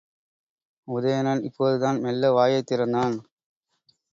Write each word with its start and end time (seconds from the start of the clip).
உதயணன் 0.87 1.43
இப்போதுதான் 1.43 1.99
மெல்ல 1.99 2.31
வாயைத் 2.31 2.65
திறந்தான். 2.65 3.15